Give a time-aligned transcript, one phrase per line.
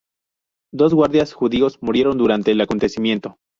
[0.73, 3.37] Dos guardias judíos murieron durante el acontecimiento.